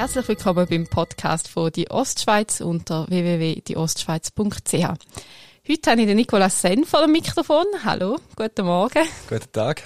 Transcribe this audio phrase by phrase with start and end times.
[0.00, 4.72] Herzlich willkommen beim Podcast von Die Ostschweiz unter www.dieostschweiz.ch.
[4.72, 7.66] Heute habe ich den Nicolas Senn vor dem Mikrofon.
[7.84, 9.06] Hallo, guten Morgen.
[9.28, 9.82] Guten Tag.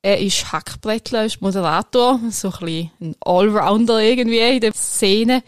[0.00, 5.42] Er ist Hackbrettler, ist Moderator, so ein bisschen ein Allrounder irgendwie in der Szene.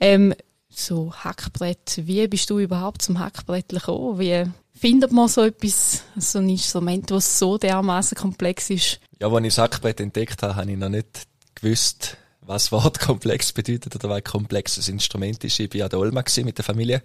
[0.00, 0.34] Ähm,
[0.68, 4.18] so Hackbrett, wie bist du überhaupt zum Hackbrettler gekommen?
[4.18, 4.44] Wie
[4.74, 8.98] findet man so etwas, so ein Instrument, das so dermaßen komplex ist?
[9.20, 12.16] Ja, als ich das Hackbrett entdeckt habe, habe ich noch nicht gewusst,
[12.50, 15.60] was Wort komplex bedeutet oder was komplexes Instrument ist.
[15.60, 17.00] Ich war an der Olma mit der Familie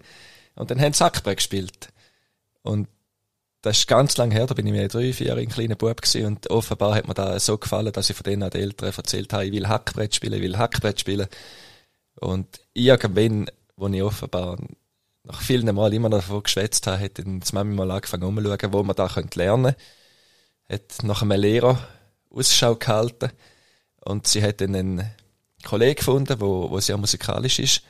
[0.56, 1.88] und dann haben sie Hackbrett gespielt.
[2.62, 2.88] Und
[3.62, 6.26] das ist ganz lang her, da bin ich mir drei, vier ein kleiner Bub gewesen
[6.26, 9.32] und offenbar hat mir da so gefallen, dass ich von denen an den Eltern erzählt
[9.32, 11.28] habe, ich will Hackbrett spielen, ich will Hackbrett spielen.
[12.16, 14.58] Und irgendwann, wo ich offenbar
[15.22, 18.72] nach vielen Mal immer noch davon geschwätzt habe, hat dann die Mami mal angefangen umzuschauen,
[18.72, 19.76] wo man da lernen könnte.
[20.68, 21.78] Hat nach einem Lehrer
[22.30, 23.30] Ausschau gehalten
[24.00, 25.10] und sie hat dann einen
[25.66, 27.82] Kollegen gefunden, wo, wo sehr musikalisch ist,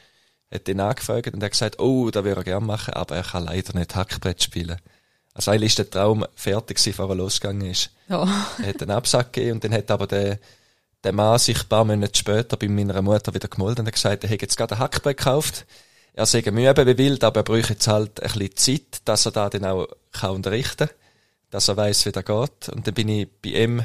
[0.52, 3.44] hat ihn angefragt und hat gesagt, oh, da würde er gerne machen, aber er kann
[3.44, 4.80] leider nicht Hackbrett spielen.
[5.34, 7.91] Also eigentlich ist der Traum fertig gewesen, bevor er losgegangen ist.
[8.08, 8.27] Ja.
[8.62, 10.38] Er hat einen Absack gegeben und dann hat aber der,
[11.04, 14.24] der Mann sich ein paar Monate später bei meiner Mutter wieder gemeldet und hat gesagt,
[14.24, 15.66] er hätte jetzt gerade ein Hackbrett gekauft.
[16.14, 19.32] Er sei müde wie wild, aber er bräuchte jetzt halt ein bisschen Zeit, dass er
[19.32, 20.97] da dann auch kann unterrichten kann,
[21.50, 22.69] dass er weiß, wie das geht.
[22.70, 23.84] Und dann bin ich bei ihm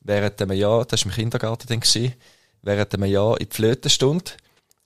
[0.00, 2.12] während einem Jahr, das war im Kindergarten dann, gewesen,
[2.62, 4.32] während einem Jahr in die Flötenstunde.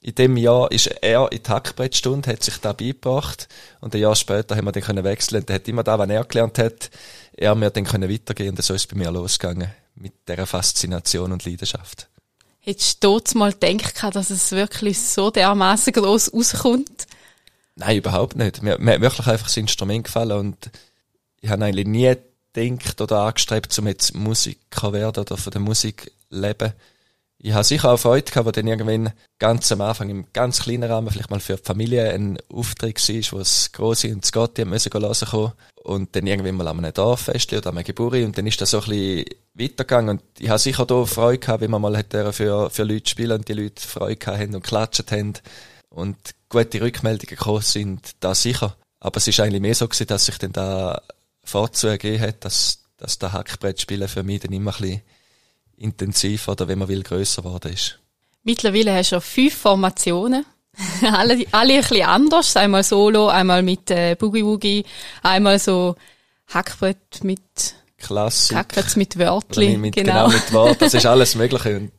[0.01, 3.49] In dem Jahr ist er in die Hackbrettstunde, hat sich da beigebracht.
[3.81, 5.41] Und ein Jahr später haben wir dann können wechseln.
[5.41, 6.91] Und er hat immer da, was er gelernt hat,
[7.33, 8.51] er mir dann können weitergehen.
[8.51, 9.71] Und so ist es bei mir losgegangen.
[9.95, 12.09] Mit dieser Faszination und Leidenschaft.
[12.61, 17.07] Hättest du dort mal gedacht, dass es wirklich so dermaßen gross rauskommt?
[17.77, 18.63] Nein, überhaupt nicht.
[18.63, 20.71] Mir, mir hat wirklich einfach das Instrument gefallen und
[21.41, 22.15] ich habe eigentlich nie
[22.53, 26.73] gedacht oder angestrebt, um jetzt Musiker werden oder von der Musik leben
[27.45, 30.91] ich habe sicher auch Freude gehabt, wo dann irgendwann ganz am Anfang im ganz kleinen
[30.91, 34.71] Rahmen vielleicht mal für die Familie ein Auftritt war, wo es Grosse und Scotty haben
[34.71, 35.53] müssen kommen.
[35.83, 38.25] Und dann irgendwann mal an einem Dorffest oder an einer Geburt.
[38.25, 40.09] Und dann ist das so ein bisschen weitergegangen.
[40.09, 43.33] Und ich habe sicher da Freude gehabt, wie man mal hat für, für Leute spielen
[43.33, 45.35] und die Leute Freude gehabt haben und klatscht haben.
[45.91, 46.17] Und
[46.49, 48.75] gute Rückmeldungen gekommen sind, da sicher.
[49.01, 51.03] Aber es ist eigentlich mehr so gewesen, dass sich dann da
[51.43, 55.03] Vorzug ergeben hat, dass, dass der Hackbrettspielen für mich dann immer ein bisschen
[55.77, 57.99] intensiv oder wenn man will, grösser geworden ist.
[58.43, 60.45] Mittlerweile hast du fünf Formationen.
[61.03, 62.57] alle, alle ein bisschen anders.
[62.57, 64.85] Einmal solo, einmal mit äh, Boogie Woogie,
[65.23, 65.95] einmal so
[66.49, 67.41] Hackbrett mit
[67.99, 68.57] Klassik.
[68.57, 69.77] Hackbrett mit Wörtli.
[69.79, 70.27] Mit, genau.
[70.27, 70.83] genau, mit Wort.
[70.83, 71.77] Das ist alles Mögliche.
[71.77, 71.93] Und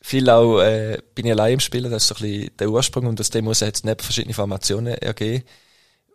[0.00, 1.90] viel auch äh, bin ich allein im Spielen.
[1.90, 3.06] Das ist so ein bisschen der Ursprung.
[3.06, 5.44] Und aus dem muss jetzt nicht verschiedene Formationen ergeben.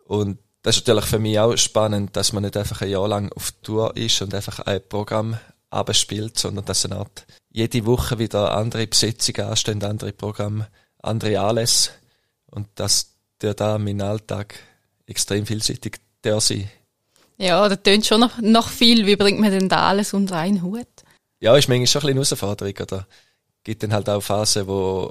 [0.06, 3.32] Und das ist natürlich für mich auch spannend, dass man nicht einfach ein Jahr lang
[3.32, 5.38] auf Tour ist und einfach ein Programm
[5.70, 11.90] abspielt, sondern dass eine Art jede Woche wieder andere Besetzungen anstehen, andere Programme, andere Anlässe
[12.46, 14.54] und dass der da mein Alltag
[15.06, 16.70] extrem vielseitig der sein.
[17.38, 19.06] Ja, das tönt schon noch, noch viel.
[19.06, 20.86] Wie bringt man denn da alles unter einen Hut?
[21.40, 23.06] Ja, ist manchmal schon ein bisschen eine Herausforderung, oder?
[23.64, 25.10] Gibt dann halt auch Phasen, wo,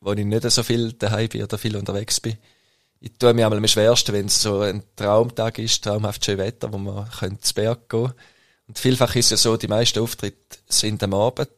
[0.00, 2.38] wo ich nicht so viel daheim bin oder viel unterwegs bin.
[3.00, 6.72] Ich tue mir einmal am schwersten, wenn es so ein Traumtag ist, traumhaft schön Wetter,
[6.72, 8.14] wo man ins Berg gehen könnte
[8.66, 11.50] und vielfach ist ja so, die meisten Auftritte sind am Abend,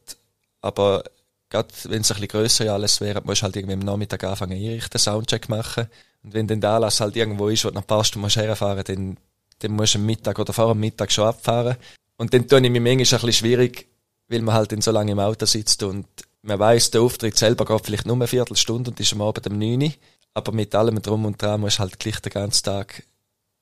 [0.61, 1.03] aber
[1.49, 4.57] gerade wenn es ein bisschen grösser alles wäre, musst du halt irgendwie am Nachmittag anfangen
[4.57, 5.87] einrichten, Soundcheck machen.
[6.23, 8.77] Und wenn dann der Anlass halt irgendwo ist, wo du nach ein paar Stunden herfahren
[8.77, 9.17] musst, dann,
[9.59, 11.77] dann musst du am Mittag oder vor dem Mittag schon abfahren.
[12.17, 13.87] Und dann tue ich mir manchmal ein bisschen schwierig,
[14.27, 16.07] weil man halt dann so lange im Auto sitzt und
[16.41, 19.57] man weiss, der Auftritt selber geht vielleicht nur eine Viertelstunde und ist am Abend um
[19.57, 19.91] 9 Uhr.
[20.33, 23.03] Aber mit allem drum und dran musst du halt gleich den ganzen Tag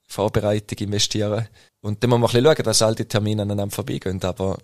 [0.07, 1.47] Vorbereitung investieren.
[1.81, 4.21] Und dann muss man ein bisschen schauen, dass all die Termine aneinander vorbeigehen.
[4.23, 4.57] Aber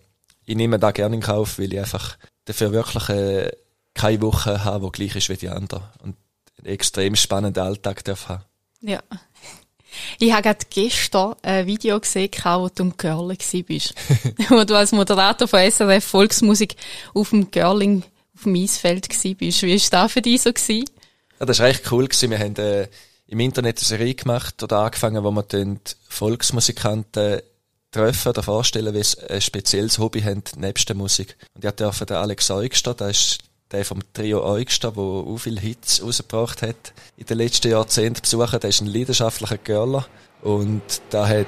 [0.45, 3.51] ich nehme da gerne in Kauf, weil ich einfach dafür wirklich äh,
[3.93, 5.83] keine Woche habe, die gleich ist wie die andere.
[6.03, 6.15] Und
[6.57, 8.43] einen extrem spannenden Alltag darf haben.
[8.81, 9.01] Ja.
[10.19, 13.93] Ich habe gerade gestern ein Video gesehen, wo du im Girling warst.
[14.49, 16.75] wo du als Moderator von SRF Volksmusik
[17.13, 18.03] auf dem Girling,
[18.35, 19.23] auf dem Eisfeld warst.
[19.23, 20.53] Wie war das für dich so?
[20.53, 20.89] Gewesen?
[21.39, 22.07] Ja, das war echt cool.
[22.07, 22.31] Gewesen.
[22.31, 22.87] Wir haben äh,
[23.31, 25.77] im Internet eine Serie gemacht oder angefangen, wo wir
[26.09, 27.41] Volksmusikanten
[27.89, 31.37] treffen oder vorstellen, wie sie ein spezielles Hobby haben, nebst der Musik.
[31.53, 33.39] Und ich durfte den Alex Eugster, der ist
[33.71, 38.59] der vom Trio Eugster, der auch viele Hits rausgebracht hat, in den letzten Jahrzehnten besuchen.
[38.59, 40.05] Der ist ein leidenschaftlicher Girler
[40.41, 41.47] und da hat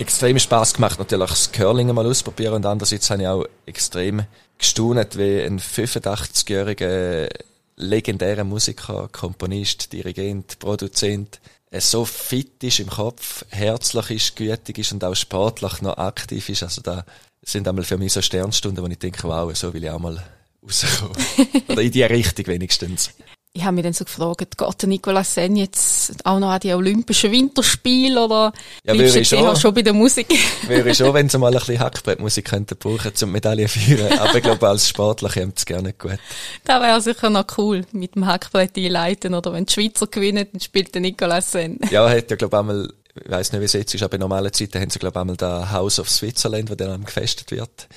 [0.00, 4.24] extrem Spaß gemacht, natürlich das Curling mal ausprobieren und andererseits habe ich auch extrem
[4.58, 7.28] gestaunet, wie ein 85-jähriger
[7.76, 11.40] legendärer Musiker, Komponist, Dirigent, Produzent,
[11.78, 16.62] so fit ist im Kopf, herzlich ist, gütig ist und auch sportlich noch aktiv ist.
[16.62, 17.04] Also da
[17.42, 20.22] sind einmal für mich so Sternstunden, wo ich denke, wow, so will ich auch mal
[20.62, 21.16] rauskommen.
[21.68, 23.10] Oder in die Richtung wenigstens
[23.56, 26.74] ich habe mich dann so gefragt, geht der Nicolas Sen jetzt auch noch an die
[26.74, 28.52] Olympischen Winterspiele oder
[28.84, 30.28] ja, bleibst du schon, schon bei der Musik?
[30.68, 34.18] wäre schon, wenn sie mal ein bisschen Hackbrettmusik könnten brauchen zum Medaillen feiern.
[34.18, 36.18] Aber ich glaube, als Sportler kommt es gerne gut.
[36.64, 40.60] Das wäre sicher noch cool, mit dem Hackbrett einleiten oder wenn die Schweizer gewinnen, dann
[40.60, 41.80] spielt der Nicolas Sen.
[41.90, 44.20] Ja, hat ja, glaube ich, einmal, ich weiss nicht, wie es jetzt ist, aber in
[44.20, 47.88] normalen Zeiten haben sie, glaube ich, einmal da House of Switzerland, wo dann gefestet wird.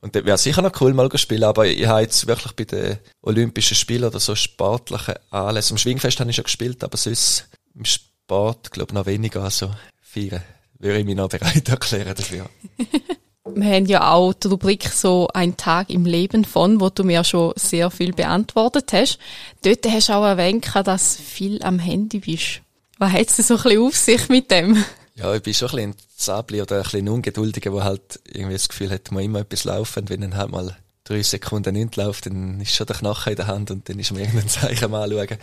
[0.00, 2.98] Und das wäre sicher noch cool mal spielen, aber ich habe jetzt wirklich bei den
[3.22, 7.84] Olympischen Spielen oder so sportlichen Anlässen, am Schwingfest habe ich schon gespielt, aber sonst im
[7.84, 9.70] Sport, glaube ich, noch weniger, also
[10.00, 10.42] feiern
[10.78, 12.48] würde ich mich noch bereit erklären dafür.
[13.54, 17.22] Wir haben ja auch die Rubrik so ein Tag im Leben von, wo du mir
[17.22, 19.18] schon sehr viel beantwortet hast.
[19.62, 22.60] Dort hast du auch erwähnt, dass du viel am Handy bist.
[22.98, 24.84] Was hat es so ein bisschen auf sich mit dem?
[25.16, 28.52] Ja, ich bin schon ein bisschen ein Zabli oder ein bisschen Ungeduldiger, der halt irgendwie
[28.52, 30.00] das Gefühl hat, man immer etwas laufen.
[30.00, 33.36] Und wenn dann halt mal drei Sekunden nicht läuft, dann ist schon der Knochen in
[33.36, 35.38] der Hand und dann ist man irgendein Zeichen mal anschauen.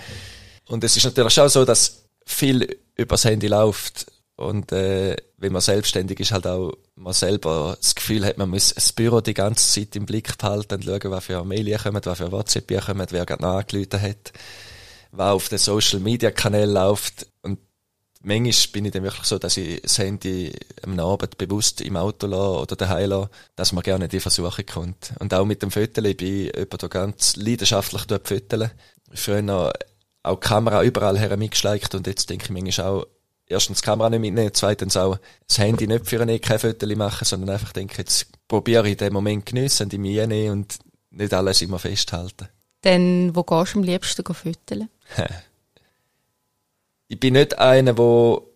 [0.68, 4.06] Und es ist natürlich schon so, dass viel übers Handy läuft.
[4.36, 8.74] Und äh, wenn man selbstständig ist, halt auch man selber das Gefühl hat, man muss
[8.76, 12.18] das Büro die ganze Zeit im Blick behalten und schauen, was für Mail kommen, was
[12.18, 14.34] für WhatsApp kommen, wer gerade angerufen hat,
[15.12, 17.28] was auf den Social Media Kanälen läuft.
[17.42, 17.60] Und
[18.24, 22.28] manchmal bin ich dann wirklich so, dass ich das Handy am Abend bewusst im Auto
[22.28, 25.14] lasse oder daheim lasse, dass man gerne die Versuche kommt.
[25.20, 28.72] Und auch mit dem Foteln, ich bin jemand, der ganz leidenschaftlich foteln.
[29.14, 29.74] Früher
[30.24, 33.08] auch die Kamera überall her mitgeschleicht und jetzt denke ich manchmal auch,
[33.46, 35.18] erstens die Kamera nicht mitnehmen, zweitens auch
[35.48, 39.14] das Handy nicht für eine kein Foto machen, sondern einfach denke, jetzt probiere ich den
[39.14, 40.80] Moment geniessen und in mich nehmen und
[41.12, 42.48] nicht alles immer festhalten.
[42.82, 44.90] Dann, wo gehst du am liebsten foteln?
[47.14, 48.50] ich bin nicht einer, wo,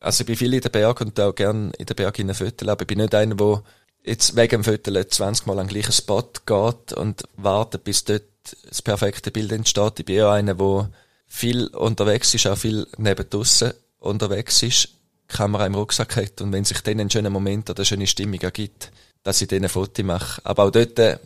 [0.00, 2.70] also ich bin viel in den Berg und auch gern in den Berg in Viertel,
[2.70, 3.62] aber ich bin nicht einer, wo
[4.02, 8.22] jetzt wegen dem Viertel 20 Mal an den gleichen Spot geht und wartet, bis dort
[8.66, 10.00] das perfekte Bild entsteht.
[10.00, 10.88] Ich bin eher einer, wo
[11.26, 14.88] viel unterwegs ist, auch viel neben draussen unterwegs ist,
[15.28, 18.40] Kamera im Rucksack hat und wenn sich dann ein schöner Moment oder eine schöne Stimmung
[18.40, 18.90] ergibt,
[19.22, 20.40] dass ich dann ein Foto mache.
[20.44, 21.18] Aber auch dort, äh,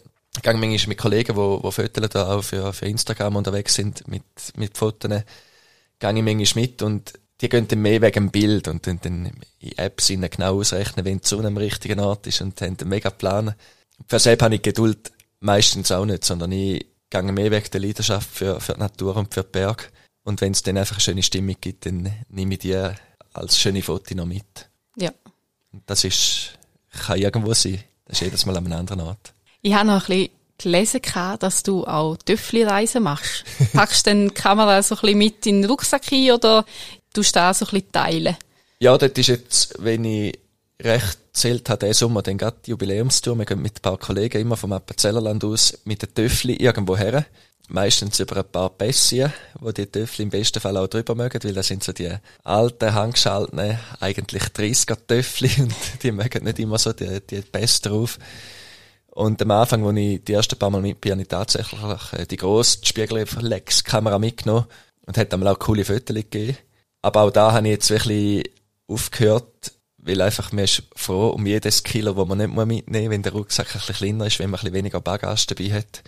[0.42, 4.24] gehe manchmal mit Kollegen, die, die Fotos da auch für, für Instagram unterwegs sind, mit,
[4.56, 5.22] mit Fotos,
[5.98, 9.32] gehe ich manchmal mit und die gehen dann mehr wegen dem Bild und dann, dann
[9.58, 12.88] in Apps ihnen genau ausrechnen, wenn die Sonne am richtigen Ort ist und haben einen
[12.88, 13.54] mega Plan.
[14.06, 18.28] Für selbst habe ich Geduld meistens auch nicht, sondern ich gehe mehr wegen der Leidenschaft
[18.30, 19.92] für, für die Natur und für den Berg.
[20.22, 22.78] Und wenn es dann einfach eine schöne Stimmung gibt, dann nehme ich die
[23.32, 24.70] als schöne Foto noch mit.
[24.96, 25.12] Ja.
[25.72, 26.58] Und das ist,
[26.90, 27.82] kann irgendwo sein.
[28.06, 29.34] Das ist jedes Mal an einem anderen Ort.
[29.60, 31.00] Ich habe noch ein bisschen gelesen,
[31.38, 33.44] dass du auch Töffli-Reisen machst.
[33.72, 36.64] Packst du dann die Kamera so ein bisschen mit in den Rucksack ein oder
[37.12, 38.36] tust du da so ein bisschen teilen?
[38.78, 40.38] Ja, das ist jetzt, wenn ich
[40.80, 43.36] recht zählt habe, diesen Sommer dann gerade die Jubiläumstour.
[43.36, 47.26] Wir gehen mit ein paar Kollegen immer vom Appenzellerland aus mit den Töffli irgendwo her.
[47.68, 51.54] Meistens über ein paar Pässchen, wo die Töffli im besten Fall auch drüber mögen, weil
[51.54, 52.10] das sind so die
[52.42, 58.18] alten, handgeschalteten, eigentlich 30er Töffli und die mögen nicht immer so die, die Pässe drauf.
[59.14, 61.80] Und am Anfang, als ich die ersten paar Mal mit bin, habe ich tatsächlich
[62.12, 64.66] äh, die grosse Spiegelreflex-Kamera mitgenommen
[65.06, 66.58] und hat einmal auch coole Fotos gegeben.
[67.00, 68.50] Aber auch da habe ich jetzt wirklich
[68.88, 73.22] aufgehört, weil einfach man ist froh um jedes Kilo, das man nicht mitnehmen muss, wenn
[73.22, 76.02] der Rucksack ein bisschen kleiner ist, wenn man ein bisschen weniger Bagage dabei hat.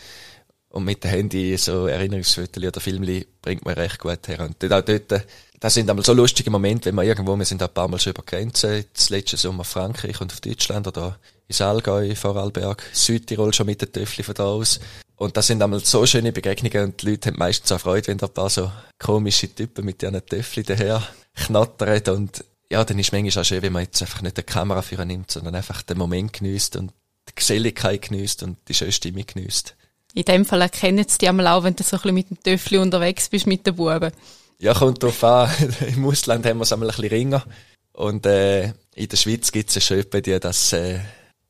[0.71, 4.40] Und mit dem Handy so Erinnerungsfotos oder Filmli bringt man recht gut her.
[4.40, 5.25] Und auch dort,
[5.61, 8.14] das sind einmal so lustige Momente, wenn man irgendwo, wir sind ein paar Mal schon
[8.14, 13.67] über Grenzen, das letzte Sommer Frankreich und auf Deutschland oder ins Allgäu, Vorarlberg, Südtirol schon
[13.67, 14.81] mit den Töffli von da aus.
[15.17, 18.19] Und das sind einmal so schöne Begegnungen und die Leute haben meistens auch Freude, wenn
[18.19, 21.03] da ein paar so komische Typen mit diesen Töffli daher
[21.35, 24.43] knattern und ja, dann ist es manchmal auch schön, wenn man jetzt einfach nicht die
[24.43, 26.93] Kamera für nimmt, sondern einfach den Moment genießt und
[27.29, 29.76] die Geselligkeit genießt und die schöne Stimmung genießt.
[30.15, 32.43] In dem Fall erkennen sie dich einmal auch, wenn du so ein bisschen mit dem
[32.43, 34.12] Töffli unterwegs bist mit den Buben.
[34.59, 35.50] Ja, kommt drauf an.
[35.95, 37.45] Im Ausland haben wir es einmal ein bisschen ringer.
[37.93, 41.00] Und äh, in der Schweiz gibt es schön bei dir, dass äh,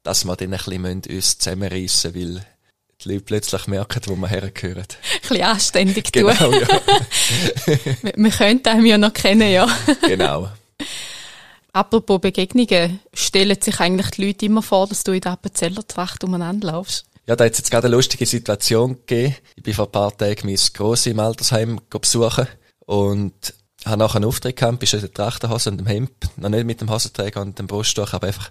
[0.06, 2.46] dass wir dann ein bisschen uns zusammenreissen müssen, weil
[3.04, 4.86] die Leute plötzlich merken, wo wir hergehören.
[5.14, 6.54] Ein bisschen anständig genau, tun.
[6.54, 6.80] Ja.
[8.02, 9.68] wir, wir könnten ihn ja noch kennen, ja.
[10.06, 10.48] genau.
[11.72, 16.24] Apropos Begegnungen, stellen sich eigentlich die Leute immer vor, dass du in der Appenzeller Tracht
[16.24, 17.04] umeinander laufst?
[17.26, 19.36] Ja, da hat es jetzt gerade eine lustige Situation gegeben.
[19.56, 22.46] Ich bin vor ein paar Tagen mein Grossi im Altersheim besuchen
[22.86, 23.52] und
[23.84, 26.80] habe nachher einen Auftritt gehabt, bist in der Trachtenhose und dem Hemd, noch nicht mit
[26.80, 28.50] dem Hosenträger und dem Brusttuch, aber einfach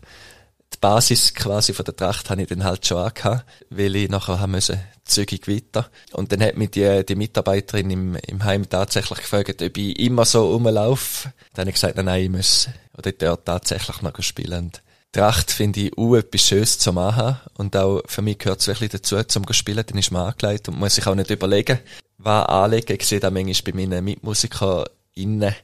[0.74, 4.39] die Basis quasi von der Tracht habe ich dann halt schon angehabt, weil ich nachher
[4.39, 5.89] haben müssen zügig weiter.
[6.13, 10.25] Und dann hat mich die, die Mitarbeiterin im, im Heim tatsächlich gefragt, ob ich immer
[10.25, 11.31] so rumlaufe.
[11.53, 14.65] Dann habe ich gesagt, nein, nein, ich muss oder dort tatsächlich noch spielen.
[14.65, 14.81] Und
[15.12, 17.38] Tracht finde ich auch etwas Schönes zu machen.
[17.57, 19.86] Und auch für mich gehört es wirklich dazu, zum zu spielen.
[19.86, 21.79] Dann ist man angelegt und muss sich auch nicht überlegen,
[22.17, 22.98] was anlegen.
[23.00, 25.55] Ich sehe da manchmal bei meinen Mitmusikern innen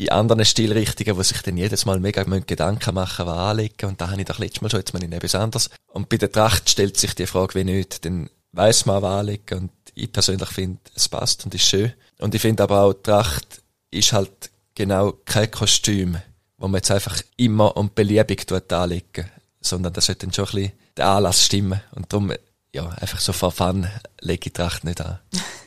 [0.00, 3.90] in anderen Stilrichtungen, wo sich dann jedes Mal mega Gedanken machen, was anlegen.
[3.90, 5.68] Und da habe ich doch letztes Mal schon, jetzt mal in etwas anderes.
[5.88, 8.06] Und bei der Tracht stellt sich die Frage wie nicht.
[8.06, 9.58] Dann weiss man, was anlegen.
[9.58, 11.92] Und ich persönlich finde, es passt und ist schön.
[12.18, 16.16] Und ich finde aber auch, Tracht ist halt genau kein Kostüm,
[16.56, 19.30] wo man jetzt einfach immer und beliebig tut anlegen.
[19.60, 21.82] Sondern das sollte dann schon ein bisschen der Anlass stimmen.
[21.94, 22.32] Und darum,
[22.72, 23.86] ja, einfach so vor Fun
[24.22, 25.18] lege ich Tracht nicht an.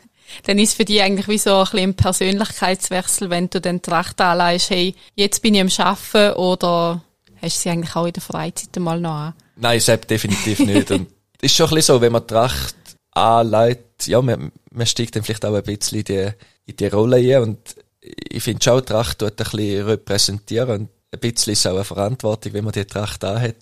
[0.44, 3.82] dann ist für dich eigentlich wie so ein bisschen ein Persönlichkeitswechsel, wenn du dann die
[3.82, 7.04] Tracht anlegst, hey, jetzt bin ich am Arbeiten oder
[7.42, 9.34] hast du sie eigentlich auch in der Freizeit mal noch an?
[9.56, 10.92] Nein, selbst definitiv nicht.
[10.92, 11.08] Und
[11.42, 12.76] ist schon ein bisschen so, wenn man die Tracht
[13.12, 16.30] anlegt, ja, man, man steigt dann vielleicht auch ein bisschen in die,
[16.66, 20.90] in die Rolle ein und ich finde schon, die Tracht tut ein bisschen repräsentieren und
[21.12, 23.56] ein bisschen ist auch eine Verantwortung, wenn man die Tracht anhat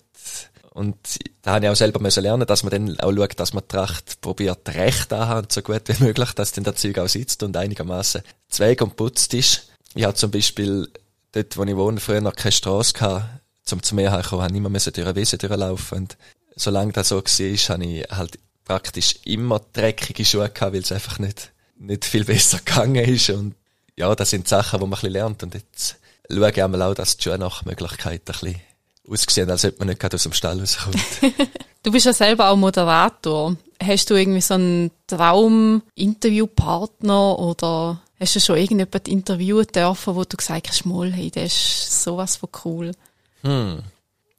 [0.74, 0.96] und
[1.42, 3.68] da habe ich auch selber müssen lernen, dass man dann auch schaut, dass man die
[3.68, 7.56] Tracht probiert recht anhaben, so gut wie möglich, dass dann der Zeug auch sitzt und
[7.56, 9.68] einigermaßen zweig und putzt ist.
[9.94, 10.88] Ich hatte zum Beispiel
[11.32, 13.26] dort, wo ich wohne, früher noch keine Strasse gehabt,
[13.64, 15.98] zum zu mir herkommen, habe ich immer müssen durch eine Wiese durchlaufen.
[15.98, 16.16] Und
[16.56, 21.18] solange das so war, habe ich halt praktisch immer dreckige Schuhe gehabt, weil es einfach
[21.18, 23.28] nicht, nicht viel besser gegangen ist.
[23.28, 23.56] Und
[23.94, 25.42] ja, das sind Sachen, die man ein bisschen lernt.
[25.42, 25.96] Und jetzt
[26.30, 28.60] schaue ich auch, dass die Schuhe nach Möglichkeit ein bisschen
[29.08, 30.96] ausgesehen, als ob man nicht gerade aus dem Stall rauskommt.
[31.82, 33.56] du bist ja selber auch Moderator.
[33.82, 40.36] Hast du irgendwie so einen Traum-Interviewpartner oder hast du schon irgendjemand interviewen dürfen, wo du
[40.36, 42.92] gesagt hast, mal, hey, das ist sowas von cool?
[43.42, 43.82] Hm.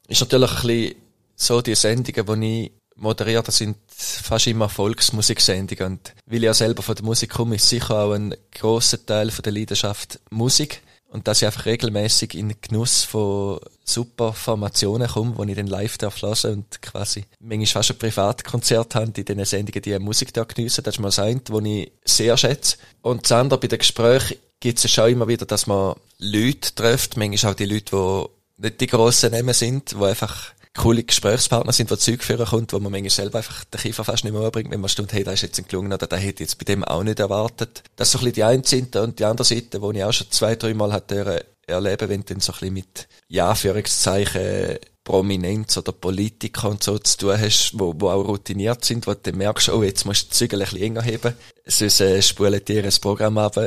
[0.08, 0.94] Ist natürlich ein bisschen
[1.36, 5.94] so die Sendungen, die ich moderiere, das sind fast immer Volksmusiksendungen.
[5.94, 9.30] Und weil ich ja selber von der Musik komme, ist sicher auch ein grosser Teil
[9.30, 10.82] von der Leidenschaft Musik.
[11.14, 15.68] Und dass ich einfach regelmäßig in den Genuss von super Formationen komme, wo ich dann
[15.68, 20.34] live darf hören und quasi manchmal fast ein Privatkonzert habe, in diesen Sendungen die Musik
[20.34, 20.82] da geniessen.
[20.82, 22.78] Das ist mal das eine, was ich sehr schätze.
[23.00, 27.16] Und das andere, bei den Gesprächen gibt es schon immer wieder, dass man Leute trifft,
[27.16, 27.90] manchmal auch die Leute,
[28.56, 32.72] die nicht die grossen Namen sind, die einfach coole Gesprächspartner sind, die Zeug führen kommt,
[32.72, 35.24] wo man manchmal selber einfach den Kiefer fast nicht mehr umbringt, wenn man stimmt, hey,
[35.24, 37.82] da ist jetzt ein gelungen oder da hätte ich jetzt bei dem auch nicht erwartet.
[37.96, 40.30] Das so ein bisschen die eine Seite und die andere Seite, wo ich auch schon
[40.30, 45.76] zwei, drei Mal hatte erleben, wenn du dann so ein bisschen mit, ja, Führungszeichen, Prominenz
[45.76, 49.36] oder Politiker und so zu tun hast, wo, wo auch routiniert sind, wo du dann
[49.36, 51.34] merkst, oh, jetzt musst du die Zügel ein bisschen enger heben,
[51.66, 53.58] sonst äh, spulen dir ein Programm ab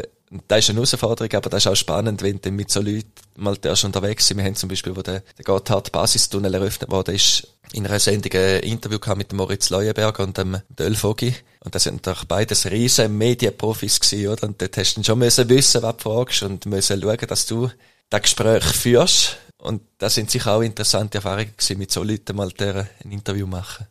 [0.47, 3.57] das ist eine Herausforderung, aber das ist auch spannend, wenn du mit so Leuten mal
[3.63, 4.37] erst unterwegs sind.
[4.37, 8.33] Wir haben zum Beispiel, wo der, der Gotthard Basistunnel eröffnet wurde, ist in einer Sendung
[8.33, 11.33] ein Interview gehabt mit Moritz Leuenberger und dem Döll Vogi.
[11.63, 14.47] Und das sind doch beides riesen Medienprofis gewesen, oder?
[14.47, 17.69] Und dort hast du schon müssen wissen, was du fragst und müssen schauen, dass du
[18.09, 19.37] das Gespräch führst.
[19.57, 23.87] Und das sind sicher auch interessante Erfahrungen gewesen, mit so Leuten mal ein Interview machen.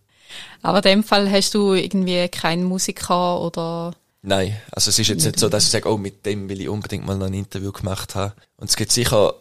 [0.63, 3.95] Aber in dem Fall hast du irgendwie keinen Musiker oder
[4.29, 6.69] Nein, also es ist jetzt nicht so, dass ich sage, oh, mit dem will ich
[6.69, 8.33] unbedingt mal noch ein Interview gemacht haben.
[8.57, 9.35] Und es gibt sicher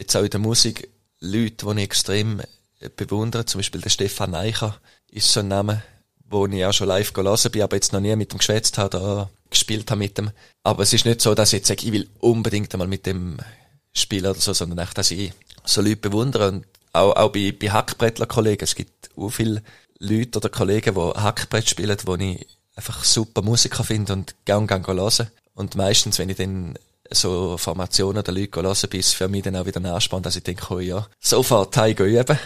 [0.00, 0.88] jetzt auch in der Musik
[1.20, 2.42] Leute, die ich extrem
[2.96, 3.44] bewundere.
[3.44, 4.80] Zum Beispiel der Stefan Eicher
[5.12, 5.84] ist so ein Name,
[6.28, 8.98] wo ich auch schon live gelesen bin, aber jetzt noch nie mit ihm geschwätzt habe
[8.98, 10.32] oder gespielt habe mit dem.
[10.64, 13.38] Aber es ist nicht so, dass ich jetzt sage, ich will unbedingt einmal mit dem
[13.92, 15.32] spielen oder so, sondern echt, dass ich
[15.64, 16.48] so Leute bewundere.
[16.48, 18.64] Und auch, auch bei, bei Hackbrettler-Kollegen.
[18.64, 19.62] Es gibt auch viele
[20.00, 22.44] Leute oder Kollegen, die Hackbrett spielen, wo ich
[22.76, 25.30] einfach super Musiker finde und gern gern hören.
[25.54, 26.78] Und meistens, wenn ich dann
[27.10, 30.36] so Formationen der Leute hören, bin es für mich dann auch wieder ein Ansporn, dass
[30.36, 32.38] ich denke, oh ja, sofort heim üben.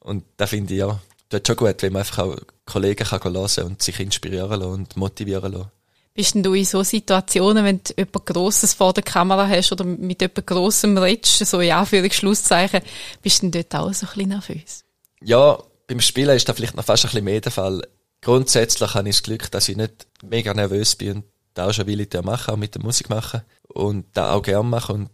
[0.00, 3.64] und da finde ich ja, tut schon gut, wenn man einfach auch Kollegen kann hören
[3.64, 5.70] und sich inspirieren lassen und motivieren lassen.
[6.12, 9.84] Bist denn du in so Situationen, wenn du jemand Grosses vor der Kamera hast oder
[9.84, 12.82] mit jemand Grossem redest, so in Anführungszeichen,
[13.22, 14.84] bist du denn dort auch so ein bisschen nervös?
[15.22, 17.82] Ja, beim Spielen ist da vielleicht noch fast ein bisschen mehr der Fall
[18.20, 21.24] grundsätzlich habe ich das Glück, dass ich nicht mega nervös bin und
[21.54, 24.68] da auch schon will ich machen, auch mit der Musik machen und da auch gern
[24.68, 25.10] machen und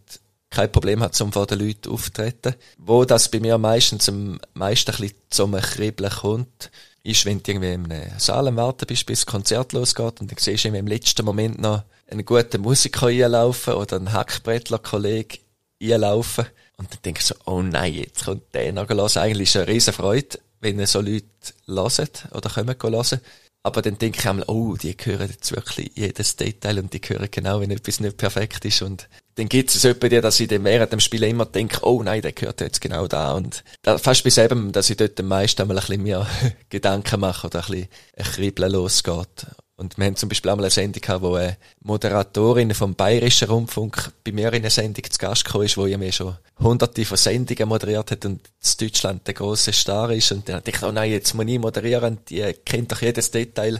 [0.49, 2.55] kein Problem hat, um vor den Leuten aufzutreten.
[2.77, 6.71] Wo das bei mir meistens am meisten ein bisschen zum Kribbeln kommt,
[7.03, 10.31] ist, wenn du irgendwie in einem Saal am Warten bist, bis das Konzert losgeht und
[10.31, 15.39] dann siehst du im letzten Moment noch einen guten Musiker einlaufen oder einen Hackbrettler-Kollege
[15.81, 16.45] einlaufen
[16.77, 19.17] und dann denkst du so, oh nein, jetzt kommt der noch los.
[19.17, 21.25] Eigentlich ist es eine riesen Freude, wenn so Leute
[21.67, 23.21] hören oder kommen hören.
[23.63, 27.27] Aber dann denke ich einmal, oh, die hören jetzt wirklich jedes Detail und die hören
[27.29, 28.81] genau, wenn etwas nicht perfekt ist.
[28.81, 32.01] Und dann gibt es etwa dir, dass ich dann während dem Spiel immer denke, oh
[32.01, 33.33] nein, der gehört jetzt genau da.
[33.33, 36.27] Und fast bis eben, dass ich dort am meisten einmal ein bisschen mehr
[36.69, 39.47] Gedanken mache oder ein bisschen ein Kribbeln losgeht.
[39.79, 43.47] Und wir haben zum Beispiel auch mal eine Sendung gehabt, wo eine Moderatorin vom Bayerischen
[43.47, 47.05] Rundfunk bei mir in einer Sendung zu Gast gekommen ist, wo ja mir schon hunderte
[47.05, 50.31] von Sendungen moderiert hat und in Deutschland der große Star ist.
[50.31, 53.79] Und dann dachte ich, oh nein, jetzt muss ich moderieren, die kennt doch jedes Detail.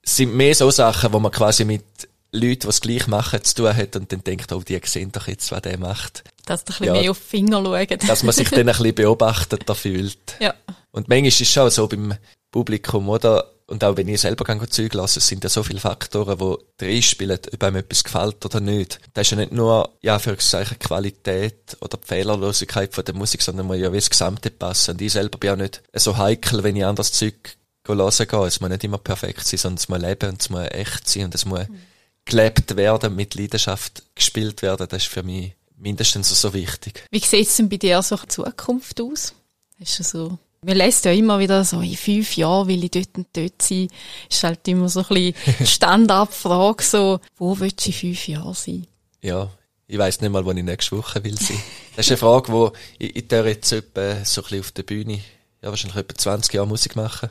[0.00, 1.82] Es sind mehr so Sachen, wo man quasi mit
[2.30, 5.26] Leuten, die es gleich machen, zu tun hat und dann denkt, oh, die sehen doch
[5.26, 6.22] jetzt, was der macht.
[6.46, 7.98] Dass du ein bisschen ja, mehr auf die Finger schauen.
[8.06, 10.36] dass man sich dann ein bisschen beobachtet fühlt.
[10.40, 10.54] Ja.
[10.92, 12.14] Und manchmal ist es schon so beim
[12.52, 13.52] Publikum, oder?
[13.72, 16.38] Und auch wenn ich selber Zeug lasse, sind ja so viele Faktoren,
[16.80, 19.00] die reinspielen, ob einem etwas gefällt oder nicht.
[19.14, 23.66] Das ist ja nicht nur, ja, für Qualität oder die Fehlerlosigkeit von der Musik, sondern
[23.66, 24.92] muss ja wie das Gesamte passen.
[24.92, 28.46] Und ich selber bin ja nicht so heikel, wenn ich anderes Zeug hören gehe.
[28.46, 31.24] Es muss nicht immer perfekt sein, sondern es muss leben und es muss echt sein
[31.24, 31.78] und es muss mhm
[32.24, 37.04] gelebt werden, mit Leidenschaft gespielt werden, das ist für mich mindestens so wichtig.
[37.10, 39.34] Wie sieht es denn bei dir so in Zukunft aus?
[39.80, 43.16] Hast du so man lässt ja immer wieder so, in fünf Jahren will ich dort
[43.16, 43.88] und dort sein.
[44.30, 48.86] Ist halt immer so ein bisschen Stand-up-Frage, so, wo willst du in fünf Jahren sein?
[49.20, 49.50] Ja,
[49.86, 51.60] ich weiss nicht mal, wo ich nächste Woche will sein.
[51.96, 55.20] Das ist eine Frage, wo ich, ich jetzt etwa so ein bisschen auf der Bühne,
[55.60, 57.28] ja, wahrscheinlich etwa 20 Jahre Musik machen.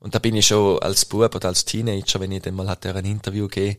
[0.00, 2.92] Und da bin ich schon als Bub oder als Teenager, wenn ich dann mal hatte
[2.92, 3.78] ein Interview gegeben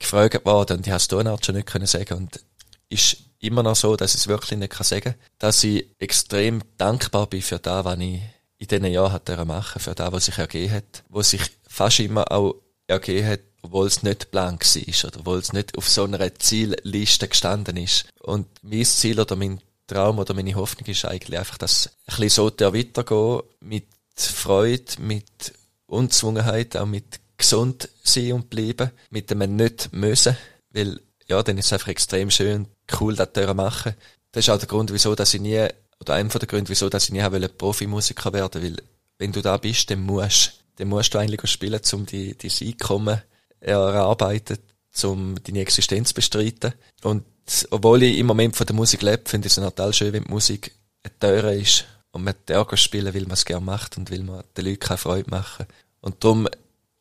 [0.00, 2.40] gefragt worden und ich habe es Tonart schon nicht können sagen und
[2.88, 7.26] ist immer noch so, dass ich es wirklich nicht kann sagen dass ich extrem dankbar
[7.26, 8.20] bin für das, was ich
[8.58, 12.30] in diesen Jahren hat machen für das, was sich ergeben hat, was sich fast immer
[12.30, 12.56] auch
[12.86, 17.28] ergeben hat, obwohl es nicht blank war oder obwohl es nicht auf so einer Zielliste
[17.28, 18.06] gestanden ist.
[18.20, 22.28] Und mein Ziel oder mein Traum oder meine Hoffnung ist eigentlich einfach, dass ein bisschen
[22.28, 25.54] so weitergehen mit Freude, mit
[25.86, 30.36] Unzwungenheit, auch mit gesund sein und bleiben, mit dem nicht müssen,
[30.70, 32.66] weil, ja, dann ist es einfach extrem schön,
[33.00, 33.94] cool, das zu machen.
[34.32, 35.68] Das ist auch der Grund, wieso, dass ich nie,
[36.00, 38.76] oder einer der Gründe, wieso, dass ich nie wollte Profimusiker werden, weil,
[39.18, 43.22] wenn du da bist, dann musst, dann musst du eigentlich spielen, um die, die Einkommen
[43.60, 44.58] erarbeiten,
[45.04, 46.74] um deine Existenz bestreiten.
[47.02, 47.24] Und,
[47.70, 50.30] obwohl ich im Moment von der Musik lebe, finde ich es total schön, wenn die
[50.30, 50.72] Musik
[51.04, 54.42] eine Teure ist und man da spielen, weil man es gerne macht und will man
[54.56, 55.66] den Leuten keine Freude machen.
[56.00, 56.48] Und darum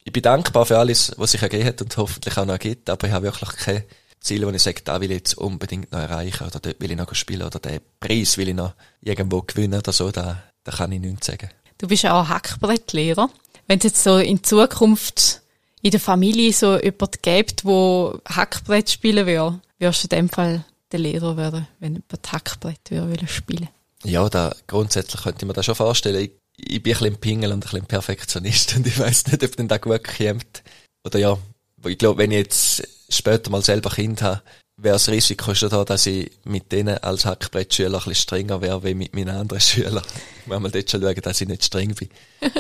[0.04, 3.08] ich bin dankbar für alles, was sich ergeben hat und hoffentlich auch noch ergibt, aber
[3.08, 3.84] ich habe wirklich keine
[4.22, 6.98] Ziele, wo ich sage, da will ich jetzt unbedingt noch erreichen oder dort will ich
[6.98, 10.92] noch spielen oder den Preis will ich noch irgendwo gewinnen oder so, da, da kann
[10.92, 11.50] ich nichts sagen.
[11.78, 13.30] Du bist ja auch Hackbrettlehrer.
[13.68, 15.42] Wenn es jetzt so in Zukunft
[15.82, 20.66] in der Familie so jemand gibt, wo Hackbrett spielen will, wirst du in dem Fall
[20.92, 23.70] der Lehrer werden, wenn jemand Hackbrett will spielen
[24.04, 26.24] Ja, da, grundsätzlich könnte ich mir das schon vorstellen.
[26.24, 29.56] Ich ich bin ein bisschen Pingel und ein bisschen Perfektionist und ich weiß nicht, ob
[29.56, 30.64] denn da gut kommt.
[31.06, 31.38] Oder ja,
[31.86, 34.42] ich glaube, wenn ich jetzt später mal selber Kind habe,
[34.78, 38.84] wäre das Risiko schon da, dass ich mit denen als Hackbrettschüler ein bisschen strenger wäre,
[38.84, 40.04] wie mit meinen anderen Schülern.
[40.42, 42.10] Ich muss mal dort schon schauen, dass ich nicht streng bin.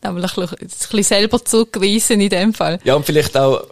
[0.00, 2.78] Aber ein bisschen selber zurückweisen in dem Fall.
[2.84, 3.66] Ja, und vielleicht auch,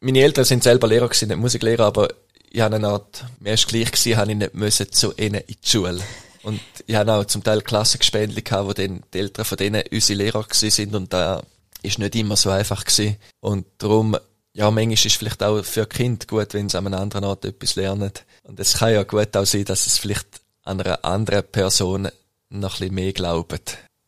[0.00, 2.08] meine Eltern sind selber Lehrer gewesen, nicht Musiklehrer, aber
[2.50, 5.56] ich habe eine Art, mir ist gleich gewesen, habe ich nicht müssen zu ihnen in
[5.62, 6.00] die Schule.
[6.42, 10.18] Und ich habe auch zum Teil Klassengespändli gehabt, wo dann die Eltern von denen unsere
[10.18, 11.42] Lehrer gewesen sind und da
[11.82, 13.16] ist nicht immer so einfach gewesen.
[13.40, 14.16] Und darum,
[14.52, 17.44] ja, manchmal ist es vielleicht auch für Kind gut, wenn sie an einer anderen Art
[17.44, 18.12] etwas lernen.
[18.42, 22.08] Und es kann ja gut auch sein, dass es vielleicht an einer anderen Person
[22.48, 23.60] noch ein bisschen mehr glauben,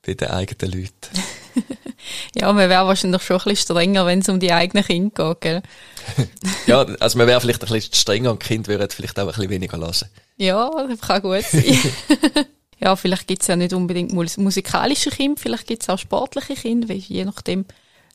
[0.05, 1.23] bei den eigenen Leuten.
[2.35, 5.41] ja, man wäre wahrscheinlich schon ein bisschen strenger, wenn es um die eigenen Kinder geht,
[5.41, 5.63] gell?
[6.67, 9.29] ja, also man wäre vielleicht ein bisschen strenger und die Kinder würden vielleicht auch ein
[9.29, 10.09] bisschen weniger lassen.
[10.37, 11.79] Ja, das kann gut sein.
[12.81, 17.65] ja, vielleicht gibt's ja nicht unbedingt musikalische Kinder, vielleicht gibt's auch sportliche Kinder, je nachdem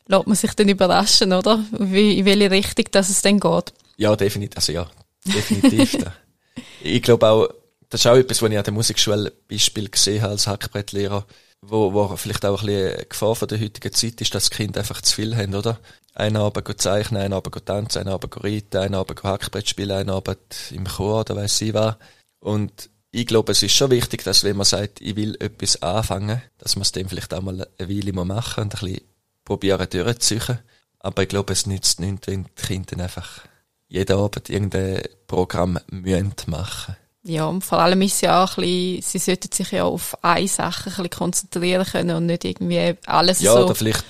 [0.08, 1.64] lässt man sich dann überraschen, oder?
[1.78, 3.72] Wie, in welche Richtung dass es dann geht.
[3.96, 4.90] Ja, definitiv, also ja,
[5.24, 5.98] definitiv.
[6.82, 7.48] ich glaube auch,
[7.90, 11.26] das ist auch etwas, was ich an der Musikschule Beispiel gesehen habe als Hackbrettlehrer,
[11.60, 14.56] wo, wo vielleicht auch ein bisschen eine Gefahr von der heutigen Zeit ist, dass die
[14.56, 15.78] Kinder einfach zu viel haben, oder?
[16.14, 20.38] Einer Abend zeichnen, einer Abend tanzen, einer Abend reiten, einer Abend Hackbrett spielen, einer Abend
[20.70, 21.96] im Chor oder weiss ich was.
[22.40, 26.42] Und ich glaube, es ist schon wichtig, dass wenn man sagt, ich will etwas anfangen,
[26.58, 29.00] dass man es dann vielleicht auch mal eine Weile machen und ein bisschen
[29.48, 30.58] probieren durchzuziehen.
[31.00, 33.42] Aber ich glaube, es nützt nichts, wenn die Kinder einfach
[33.88, 36.96] jeden Abend irgendein Programm müssen machen
[37.28, 40.16] ja, und vor allem ist es ja auch ein bisschen, sie sollten sich ja auf
[40.24, 43.58] eine Sache ein bisschen konzentrieren können und nicht irgendwie alles ja, so.
[43.58, 44.04] Ja, oder vielleicht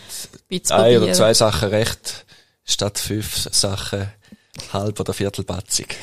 [0.71, 2.27] ein oder zwei Sachen recht,
[2.65, 4.13] statt fünf Sachen
[4.73, 5.97] halb oder viertelbatzig.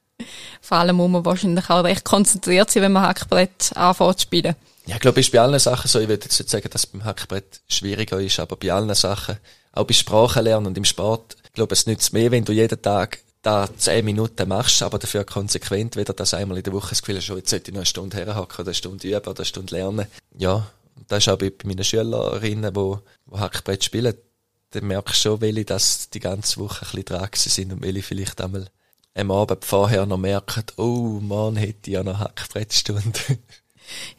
[0.60, 4.54] vor allem muss man wahrscheinlich auch recht konzentriert sein, wenn man Hackbrett anfängt zu spielen.
[4.90, 6.00] Ja, ich glaube, ist bei allen Sachen so.
[6.00, 9.36] Ich würde jetzt nicht sagen, dass es beim Hackbrett schwieriger ist, aber bei allen Sachen,
[9.70, 13.20] auch bei Sprachenlernen und im Sport, ich glaube, es nützt mehr, wenn du jeden Tag
[13.40, 17.18] da zehn Minuten machst, aber dafür konsequent wieder das einmal in der Woche das Gefühl
[17.18, 19.44] hast, oh, jetzt sollte ich noch eine Stunde herhacken, oder eine Stunde üben, oder eine
[19.44, 20.06] Stunde lernen.
[20.36, 20.66] Ja,
[21.06, 22.96] das ist auch bei meinen Schülerinnen, die,
[23.32, 24.14] die Hackbrett spielen,
[24.72, 28.02] dann merkst du schon, welche das die ganze Woche ein bisschen dran sind und welche
[28.02, 28.66] vielleicht einmal
[29.14, 33.38] am Abend vorher noch merken, oh Mann, hätte ich ja noch Hackbrettstunde.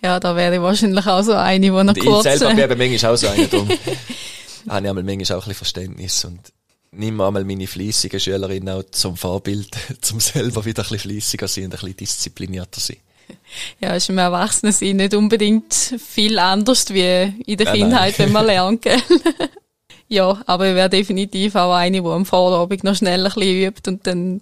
[0.02, 2.24] Ja, da wäre ich wahrscheinlich auch so eine, die noch ich kurz...
[2.24, 3.70] selber bin manchmal auch so eine, darum
[4.70, 6.40] habe ich manchmal auch ein bisschen Verständnis und
[6.92, 9.70] nimm einmal meine fleissigen Schülerinnen auch zum Vorbild,
[10.02, 12.98] zum selber wieder ein bisschen fleissiger sein und ein bisschen disziplinierter sein.
[13.80, 18.82] Ja, ist im Erwachsenensein nicht unbedingt viel anders wie in der Kindheit, wenn man lernt,
[18.82, 19.02] gell?
[20.10, 23.90] ja, aber ich wäre definitiv auch eine, die am Vorabend noch schnell ein bisschen übt
[23.90, 24.42] und dann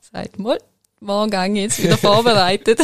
[0.00, 0.58] sagt, mal,
[1.00, 2.80] morgen gehe ich jetzt wieder vorbereitet.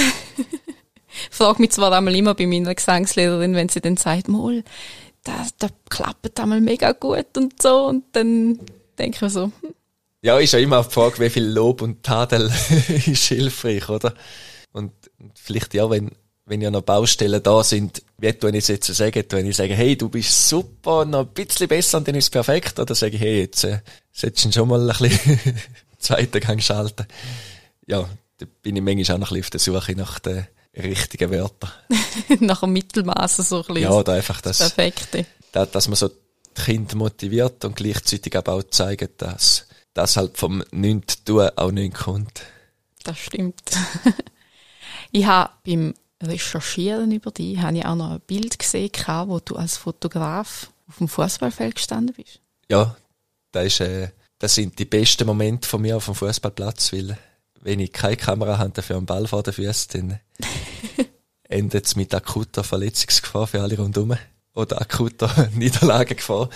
[1.43, 4.63] Frag mich zwar einmal immer bei meiner Gesangslehrerin, wenn sie dann sagt, mal,
[5.25, 8.61] da, da klappt einmal mega gut und so und dann
[8.97, 9.75] denke ich so, hm,
[10.23, 12.49] Ja, ist ja immer die Frage, wie viel Lob und Tadel
[13.07, 14.15] ist hilfreich, oder?
[14.71, 14.93] Und
[15.35, 16.13] vielleicht ja, wenn,
[16.45, 19.25] wenn ja noch Baustellen da sind, wie tue ich es jetzt sagen?
[19.31, 22.31] Wenn ich sage, hey, du bist super, noch ein bisschen besser und dann ist es
[22.31, 23.81] perfekt, oder sage ich, hey, jetzt äh,
[24.13, 25.41] solltest du schon mal ein bisschen
[25.99, 27.05] zweiten Gang schalten.
[27.89, 31.31] Ja, da bin ich manchmal auch noch ein bisschen auf der Suche nach den richtigen
[31.31, 31.71] Wörtern.
[32.41, 35.27] nach dem Mittelmaß so ein bisschen Ja, oder einfach das, das Perfekte.
[35.53, 40.37] da- dass man so die Kinder motiviert und gleichzeitig aber auch zeigt, dass das halt
[40.39, 42.43] vom nichts tun auch nichts kommt.
[43.05, 43.61] Das stimmt.
[45.13, 48.91] ich habe beim Recherchieren über dich habe ich auch noch ein Bild gesehen,
[49.27, 52.41] wo du als Fotograf auf dem Fußballfeld gestanden bist.
[52.71, 52.97] Ja,
[53.51, 54.09] das, ist, äh,
[54.39, 57.19] das sind die besten Momente von mir auf dem Fußballplatz, weil
[57.63, 60.21] wenn ich keine Kamera habe dafür einen Ball vor den Füßen, dann
[61.49, 64.17] endet es mit akuter Verletzungsgefahr für alle rundherum
[64.55, 66.51] oder akuter Niederlagengefahr.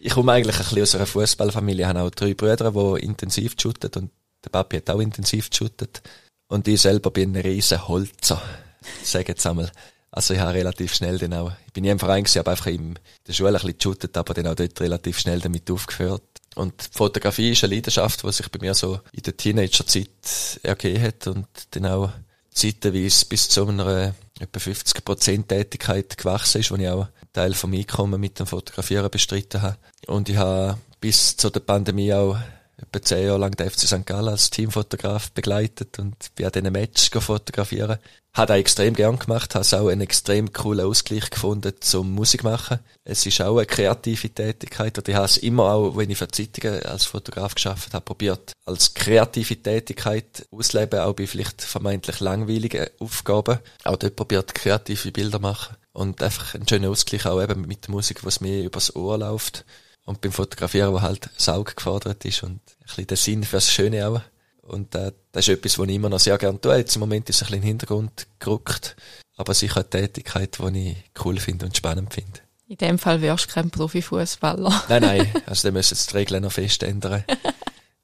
[0.00, 3.56] Ich komme eigentlich ein bisschen aus einer Fußballfamilie, ich habe auch drei Brüder, die intensiv
[3.60, 4.10] shooten und
[4.44, 6.02] der Papi hat auch intensiv geshootet.
[6.48, 8.40] Und ich selber bin ein riesen Holzer,
[9.02, 9.70] sage jetzt einmal.
[10.10, 12.66] Also ich habe relativ schnell dann auch, ich bin nie im Verein gewesen, habe einfach
[12.68, 16.22] in der Schule ein bisschen geshootet, aber dann auch dort relativ schnell damit aufgehört.
[16.58, 21.28] Und Fotografie ist eine Leidenschaft, die sich bei mir so in der Teenagerzeit ergeben hat
[21.28, 22.10] und dann auch
[22.50, 27.72] zeitweise bis zu einer etwa 50% Tätigkeit gewachsen ist, wo ich auch einen Teil vom
[27.72, 29.76] Einkommen mit dem Fotografieren bestritten habe.
[30.08, 32.36] Und ich habe bis zu der Pandemie auch
[32.80, 34.06] etwa zehn Jahre lang den FC St.
[34.06, 37.98] Gallen als Teamfotograf begleitet und bin an diesen Matches fotografieren.
[38.32, 42.78] Hat auch extrem gern gemacht, habe auch einen extrem coolen Ausgleich gefunden zum Musik machen.
[43.02, 46.28] Es ist auch eine kreative Tätigkeit und ich habe es immer auch, wenn ich für
[46.28, 52.86] Zeitungen als Fotograf geschafft habe, probiert, als kreative Tätigkeit ausleben, auch bei vielleicht vermeintlich langweiligen
[53.00, 53.58] Aufgaben.
[53.82, 57.90] Auch dort probiert, kreative Bilder machen und einfach einen schönen Ausgleich auch eben mit der
[57.90, 59.64] Musik, was mir übers Ohr läuft.
[60.08, 63.70] Und beim Fotografieren, wo halt das Auge gefordert ist und ein bisschen der Sinn fürs
[63.70, 64.22] Schöne auch.
[64.62, 66.78] Und äh, das ist etwas, was ich immer noch sehr gerne tue.
[66.78, 68.96] Jetzt im Moment ist es ein bisschen in den Hintergrund gerückt.
[69.36, 72.40] Aber sicher eine Tätigkeit, die ich cool finde und spannend finde.
[72.68, 74.84] In dem Fall wärst du kein Profifußballer.
[74.88, 77.24] Nein, nein, also da müssen jetzt die Regeln noch fest ändern.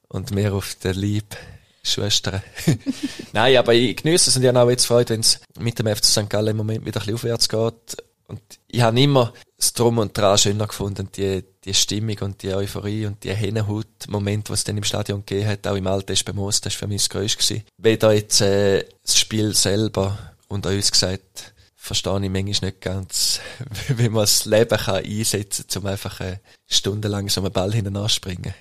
[0.07, 1.35] Und mehr auf der Lieb
[1.81, 2.43] Schwestern.
[3.33, 5.87] nein, aber ich genieße es und ich habe auch jetzt Freude, wenn es mit dem
[5.87, 6.29] FC St.
[6.29, 7.97] Gallen im Moment wieder ein bisschen aufwärts geht.
[8.27, 12.53] Und ich habe immer das Drum und Dran schöner gefunden, die, die Stimmung und die
[12.53, 16.25] Euphorie und die Hennenhaut-Momente, was es dann im Stadion gegeben hat, auch im Alten ist
[16.25, 17.63] bei Moos, das war für mich das Größte.
[17.77, 23.39] Weder jetzt äh, das Spiel selber und uns gesagt, verstehe ich manchmal nicht ganz,
[23.89, 27.95] wie man das Leben kann einsetzen kann, um einfach äh, stundenlang so einen Ball hinten
[27.95, 28.53] anspringen.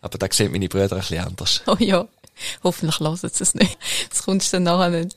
[0.00, 1.62] Aber da sehen meine Brüder ein bisschen anders.
[1.66, 2.06] Oh ja.
[2.64, 3.78] Hoffentlich hören sie es nicht.
[4.02, 5.10] Jetzt kommst du dann nachher einen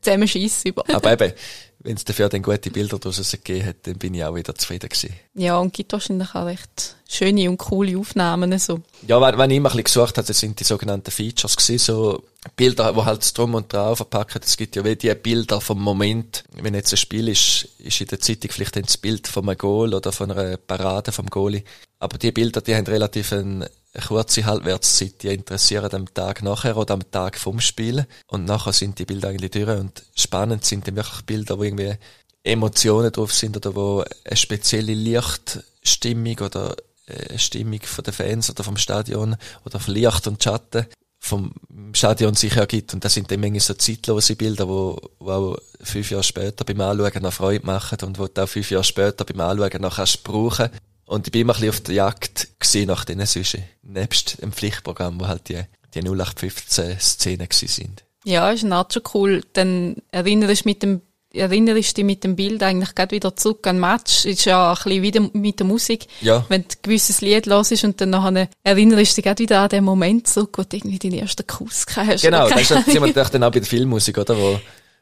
[0.00, 0.84] Zusammenschiss über.
[0.92, 1.32] Aber eben,
[1.80, 4.88] wenn es dafür dann gute Bilder daraus gegeben hat, dann bin ich auch wieder zufrieden
[4.88, 5.14] gewesen.
[5.34, 8.80] Ja, und gibt wahrscheinlich auch recht schöne und coole Aufnahmen, so.
[9.06, 11.78] Ja, wenn, wenn ich immer ein bisschen gesucht habe, das sind die sogenannten Features gewesen,
[11.78, 12.22] so
[12.56, 14.40] Bilder, wo halt Drum und Dran verpacken.
[14.44, 16.44] Es gibt ja wie die Bilder vom Moment.
[16.52, 19.94] Wenn jetzt ein Spiel ist, ist in der Zeitung vielleicht das Bild von einem Goal
[19.94, 21.62] oder von einer Parade vom Goalie.
[22.00, 23.70] Aber die Bilder, die haben relativ eine, eine
[24.06, 25.22] kurze Halbwertszeit.
[25.22, 28.06] Die interessieren am Tag nachher oder am Tag vom Spiel.
[28.26, 29.68] Und nachher sind die Bilder eigentlich durch.
[29.68, 31.94] Und spannend sind dann wirklich Bilder, wo irgendwie
[32.42, 38.50] Emotionen drauf sind oder wo eine spezielle Lichtstimmung oder äh, eine Stimmung von den Fans
[38.50, 40.86] oder vom Stadion oder von Licht und Schatten
[41.20, 41.52] vom
[41.92, 42.94] Stadion sich ergibt.
[42.94, 46.80] Und das sind dann manchmal so zeitlose Bilder, wo, wo auch fünf Jahre später beim
[46.80, 50.24] Anschauen noch Freude machen und wo du auch fünf Jahre später beim Anschauen noch kannst
[50.24, 50.70] brauchen.
[51.08, 52.48] Und ich bin immer ein bisschen auf der Jagd
[52.86, 53.64] nach diesen Süschen.
[53.82, 55.62] Nebst dem Pflichtprogramm, wo halt die,
[55.94, 58.04] die 0815 Szenen sind.
[58.24, 59.42] Ja, ist auch schon cool.
[59.54, 61.00] Dann erinnerst du mit dem
[61.32, 64.24] erinnerst dich mit dem Bild eigentlich gerade wieder zurück an den Match.
[64.24, 66.06] Ist ja ein bisschen wieder mit der Musik.
[66.20, 66.44] Ja.
[66.48, 69.68] Wenn du ein gewisses Lied hörst und dann nachher erinnerst du dich gerade wieder an
[69.68, 72.22] den Moment zurück, wo du irgendwie deinen ersten Kuss hast.
[72.22, 74.36] Genau, das ist keine natürlich dann auch bei der Filmmusik, oder?
[74.36, 74.60] Wo,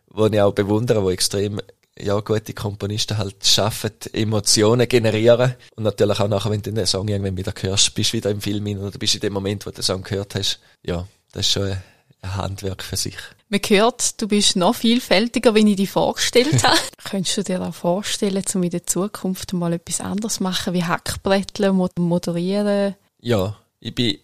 [0.08, 1.60] wo ich auch bewundere, wo extrem
[1.98, 5.54] ja, gute Komponisten halt schaffen, Emotionen generieren.
[5.76, 8.40] Und natürlich auch nachher, wenn du den Song irgendwann wieder hörst, bist du wieder im
[8.40, 10.60] Film hin oder bist in dem Moment, wo du den Song gehört hast.
[10.84, 11.82] Ja, das ist schon ein,
[12.22, 13.16] Handwerk für sich.
[13.50, 16.76] Man hört, du bist noch vielfältiger, wie ich dich vorgestellt habe.
[17.04, 21.76] Könntest du dir auch vorstellen, um in der Zukunft mal etwas anderes machen, wie Hackbretteln,
[21.96, 22.96] moderieren?
[23.20, 24.18] Ja, ich bin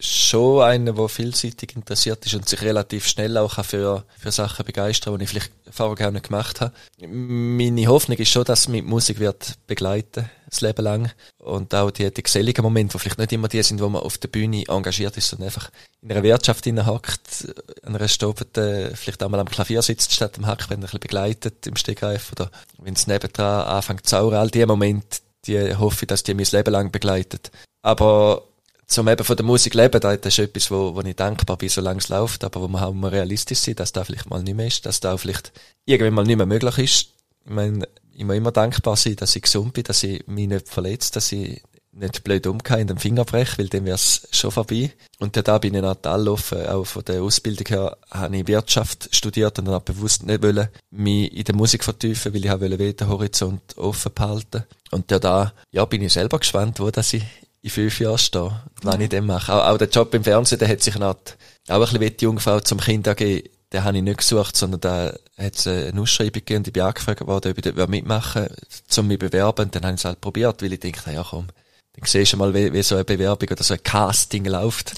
[0.00, 5.18] schon einer, der vielseitig interessiert ist und sich relativ schnell auch für, für Sachen begeistern,
[5.18, 6.72] die ich vielleicht vorher gar nicht gemacht habe.
[7.00, 11.10] Meine Hoffnung ist schon, dass mich Musik wird begleiten, das Leben lang.
[11.38, 14.18] Und auch die, die geselligen Momente, die vielleicht nicht immer die sind, wo man auf
[14.18, 19.40] der Bühne engagiert ist, sondern einfach in einer Wirtschaft hockt, an einer Stobete, vielleicht einmal
[19.40, 23.66] am Klavier sitzt, statt am Hackband ein bisschen begleitet im Stegreif oder wenn es nebendran
[23.66, 24.36] anfängt zu sauren.
[24.36, 27.50] All diese Momente, die hoffe ich, dass die mein Leben lang begleitet.
[27.82, 28.42] Aber
[28.88, 31.98] zum eben von der Musik leben, das ist etwas, wo, wo ich dankbar bin, solange
[31.98, 34.66] es läuft, aber wo man auch mal realistisch sein, dass da vielleicht mal nicht mehr
[34.66, 35.52] ist, dass da vielleicht
[35.84, 37.08] irgendwann mal nicht mehr möglich ist.
[37.44, 40.68] Ich meine, ich muss immer dankbar sein, dass ich gesund bin, dass ich mich nicht
[40.68, 44.50] verletzt, dass ich nicht blöd umgehe in den Finger breche, weil dann wäre es schon
[44.50, 44.92] vorbei.
[45.18, 49.58] Und da bin ich nach Tallhofen, auch von der Ausbildung her, habe ich Wirtschaft studiert
[49.58, 53.08] und dann bewusst nicht wollen, mich in der Musik vertiefen, weil ich auch wollte den
[53.08, 54.64] Horizont offen behalten.
[54.90, 57.24] Und da, ja, bin ich selber gespannt, wo das ich
[57.62, 59.52] in fünf Jahren stehen, wenn ich den mache.
[59.52, 62.24] Auch, auch der Job im Fernsehen, der hat sich noch, auch ein bisschen wie die
[62.24, 66.32] Jungfrau zum Kind angeben, den habe ich nicht gesucht, sondern da hat es eine Ausschreibung
[66.32, 68.56] gegeben und ich bin angefragt worden, ob ich dort mitmachen will,
[68.96, 69.66] um mich zu bewerben.
[69.66, 71.48] Und dann habe ich es halt probiert, weil ich dachte, ja komm,
[71.94, 74.94] dann siehst du mal, wie, wie so eine Bewerbung oder so ein Casting läuft.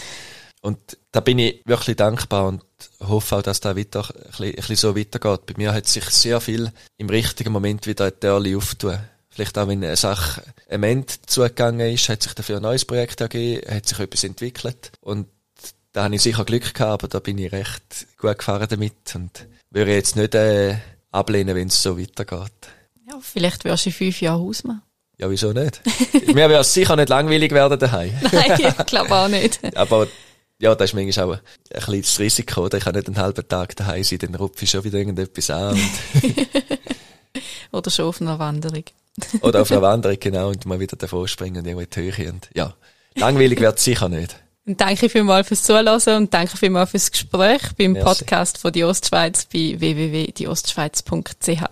[0.63, 0.79] Und
[1.11, 2.63] da bin ich wirklich dankbar und
[3.01, 5.47] hoffe auch, dass da weiter, ein bisschen, ein bisschen so weitergeht.
[5.47, 8.99] Bei mir hat sich sehr viel im richtigen Moment wieder ein Türchen auftun
[9.31, 13.21] vielleicht auch wenn eine Sache am Ende zugegangen ist, hat sich dafür ein neues Projekt
[13.21, 15.27] ergeben, hat sich etwas entwickelt und
[15.93, 19.47] da habe ich sicher Glück gehabt, aber da bin ich recht gut gefahren damit und
[19.71, 20.77] würde jetzt nicht äh,
[21.11, 22.53] ablehnen, wenn es so weitergeht.
[23.09, 24.83] Ja, vielleicht wirst du in fünf Jahren Hausmann.
[25.19, 25.81] Ja, wieso nicht?
[26.29, 28.13] Mir wäre es sicher nicht langweilig werden daheim.
[28.33, 29.61] Nein, ich glaube auch nicht.
[29.77, 30.07] aber
[30.59, 31.41] ja, das ist manchmal auch ein,
[31.75, 32.67] ein kleines Risiko.
[32.67, 32.79] Oder?
[32.79, 35.79] Ich kann nicht einen halben Tag daheim sein, dann rupfe ich schon wieder irgendetwas an.
[37.73, 38.85] Oder schon auf einer Wanderung.
[39.41, 42.31] Oder auf einer Wanderung, genau, und mal wieder davor springen und irgendwo in die Höhe.
[42.31, 42.75] Und, ja,
[43.15, 44.37] langweilig wird es sicher nicht.
[44.67, 48.07] Und danke vielmals fürs Zuhören und danke vielmals fürs Gespräch beim Merci.
[48.07, 51.71] Podcast von die Ostschweiz bei www.dieostschweiz.ch.